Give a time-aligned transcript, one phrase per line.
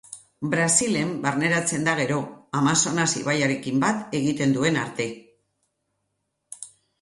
[0.51, 2.17] Brasilen barneratzen da gero,
[2.61, 5.07] Amazonas ibaiarekin bat egiten duen arte.